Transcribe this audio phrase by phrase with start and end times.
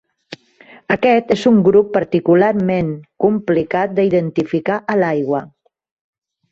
[0.95, 2.91] Aquest és un grup particularment
[3.27, 5.49] complicat d'identificar a l'aigua.